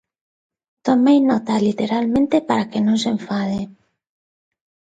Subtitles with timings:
[0.87, 3.61] Tomei nota literalmente para que non se enfade.